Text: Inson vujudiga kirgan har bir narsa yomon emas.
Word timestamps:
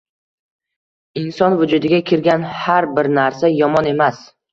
Inson 1.21 1.55
vujudiga 1.59 1.99
kirgan 2.11 2.47
har 2.61 2.87
bir 2.97 3.11
narsa 3.19 3.53
yomon 3.57 3.91
emas. 3.93 4.25